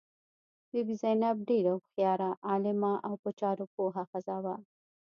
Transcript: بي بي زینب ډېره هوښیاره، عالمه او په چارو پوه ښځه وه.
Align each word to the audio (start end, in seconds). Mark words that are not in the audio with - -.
بي 0.71 0.79
بي 0.87 0.95
زینب 1.01 1.37
ډېره 1.49 1.71
هوښیاره، 1.75 2.29
عالمه 2.47 2.93
او 3.07 3.13
په 3.23 3.29
چارو 3.39 3.65
پوه 3.73 4.01
ښځه 4.11 4.35
وه. 4.43 4.55